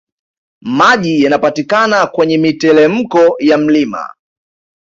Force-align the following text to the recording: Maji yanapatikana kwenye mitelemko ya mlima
Maji 0.61 1.23
yanapatikana 1.23 2.07
kwenye 2.07 2.37
mitelemko 2.37 3.35
ya 3.39 3.57
mlima 3.57 4.07